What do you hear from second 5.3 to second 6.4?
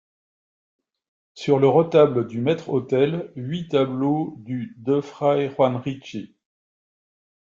Juan Ricci.